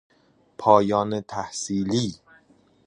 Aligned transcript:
پایان 0.57 1.21
تحصیلی 1.21 2.13